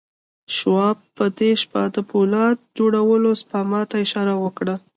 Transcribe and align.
شواب 0.55 0.97
په 1.15 1.25
دې 1.37 1.51
شپه 1.61 1.83
د 1.95 1.97
پولاد 2.09 2.57
جوړولو 2.77 3.31
سپما 3.41 3.81
ته 3.89 3.95
اشاره 4.05 4.35
وکړه 4.43 4.75